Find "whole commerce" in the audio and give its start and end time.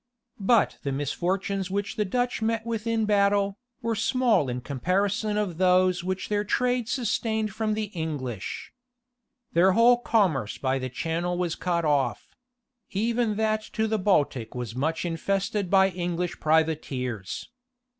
9.73-10.57